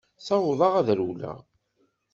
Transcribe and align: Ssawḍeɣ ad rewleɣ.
Ssawḍeɣ 0.19 0.73
ad 0.79 0.89
rewleɣ. 0.97 1.37